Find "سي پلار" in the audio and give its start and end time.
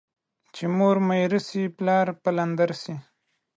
1.47-2.07